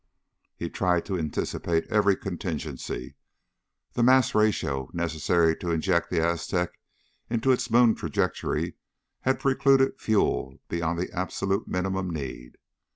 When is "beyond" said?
10.69-10.97